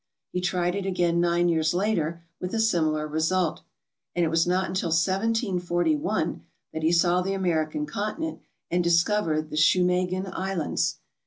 [0.31, 3.61] He tried it again nine years later with a similar result,
[4.15, 6.41] and it was not until 1741
[6.73, 8.39] that he saw the American continent
[8.71, 10.97] and dis covered the Shumagin Islands.